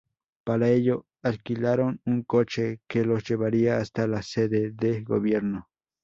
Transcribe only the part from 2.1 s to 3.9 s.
coche que los llevaría